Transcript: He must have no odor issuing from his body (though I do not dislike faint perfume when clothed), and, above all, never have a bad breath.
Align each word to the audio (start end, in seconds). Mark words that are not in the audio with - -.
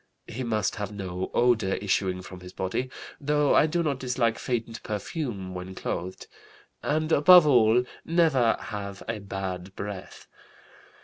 He 0.25 0.41
must 0.43 0.77
have 0.77 0.91
no 0.91 1.29
odor 1.31 1.75
issuing 1.75 2.23
from 2.23 2.39
his 2.39 2.53
body 2.53 2.89
(though 3.19 3.53
I 3.53 3.67
do 3.67 3.83
not 3.83 3.99
dislike 3.99 4.39
faint 4.39 4.81
perfume 4.81 5.53
when 5.53 5.75
clothed), 5.75 6.25
and, 6.81 7.11
above 7.11 7.45
all, 7.45 7.83
never 8.03 8.57
have 8.59 9.03
a 9.07 9.19
bad 9.19 9.75
breath. 9.75 10.25